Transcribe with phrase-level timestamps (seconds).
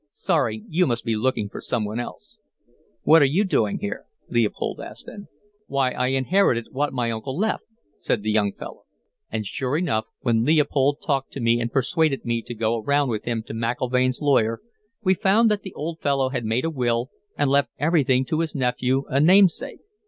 [0.09, 2.39] 'Sorry, you must be looking for someone else.'
[3.03, 5.27] "'What're you doing here?' Leopold asked then.
[5.67, 7.65] "'Why, I inherited what my uncle left,'
[7.99, 8.85] said the young fellow.
[9.31, 13.25] "And, sure enough, when Leopold talked to me and persuaded me to go around with
[13.25, 14.59] him to McIlvaine's lawyer,
[15.03, 18.55] we found that the old fellow had made a will and left everything to his
[18.55, 19.81] nephew, a namesake.